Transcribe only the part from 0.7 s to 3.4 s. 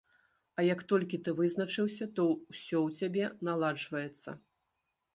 толькі ты вызначыўся, то ўсё ў цябе